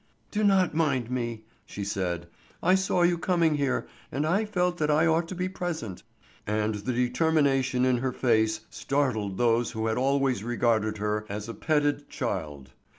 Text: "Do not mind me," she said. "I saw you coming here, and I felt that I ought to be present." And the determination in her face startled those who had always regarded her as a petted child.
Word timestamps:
"Do 0.31 0.43
not 0.43 0.73
mind 0.73 1.11
me," 1.11 1.43
she 1.63 1.83
said. 1.83 2.25
"I 2.63 2.73
saw 2.73 3.03
you 3.03 3.19
coming 3.19 3.53
here, 3.57 3.85
and 4.11 4.25
I 4.25 4.45
felt 4.45 4.79
that 4.79 4.89
I 4.89 5.05
ought 5.05 5.27
to 5.27 5.35
be 5.35 5.47
present." 5.47 6.01
And 6.47 6.73
the 6.73 6.91
determination 6.91 7.85
in 7.85 7.97
her 7.99 8.11
face 8.11 8.61
startled 8.71 9.37
those 9.37 9.73
who 9.73 9.85
had 9.85 9.99
always 9.99 10.43
regarded 10.43 10.97
her 10.97 11.27
as 11.29 11.47
a 11.47 11.53
petted 11.53 12.09
child. 12.09 12.71